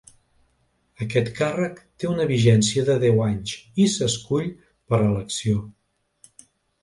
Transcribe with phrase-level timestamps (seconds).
[1.05, 3.53] Aquest càrrec té una vigència de deu anys,
[3.83, 4.49] i s’escull
[4.93, 5.63] per elecció.